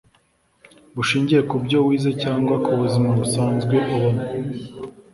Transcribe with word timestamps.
bushingiye 0.95 1.41
kubyo 1.49 1.77
wize 1.87 2.11
cyangwa 2.23 2.53
ku 2.63 2.71
buzima 2.79 3.09
busanzwe 3.19 3.75
ubamo. 3.95 4.25